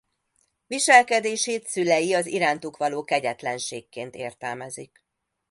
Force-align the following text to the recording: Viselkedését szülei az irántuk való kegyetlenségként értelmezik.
Viselkedését 0.67 1.67
szülei 1.67 2.13
az 2.13 2.25
irántuk 2.25 2.77
való 2.77 3.03
kegyetlenségként 3.03 4.15
értelmezik. 4.15 5.05